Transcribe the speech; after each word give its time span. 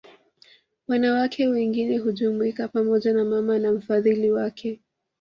Wanawake 0.87 1.47
wengine 1.47 1.97
hujumuika 1.97 2.67
pamoja 2.67 3.13
na 3.13 3.25
mama 3.25 3.59
na 3.59 3.71
mfadhili 3.71 4.31
wake 4.31 4.79